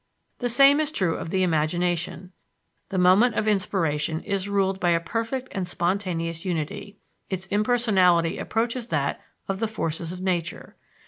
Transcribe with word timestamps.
The 0.39 0.49
same 0.49 0.79
is 0.79 0.91
true 0.91 1.15
of 1.15 1.29
the 1.29 1.43
imagination. 1.43 2.31
The 2.89 2.97
moment 2.97 3.35
of 3.35 3.47
inspiration 3.47 4.21
is 4.21 4.49
ruled 4.49 4.79
by 4.79 4.89
a 4.89 4.99
perfect 4.99 5.49
and 5.51 5.67
spontaneous 5.67 6.43
unity; 6.43 6.97
its 7.29 7.45
impersonality 7.51 8.39
approaches 8.39 8.87
that 8.87 9.21
of 9.47 9.59
the 9.59 9.67
forces 9.67 10.11
of 10.11 10.19
Nature. 10.19 10.75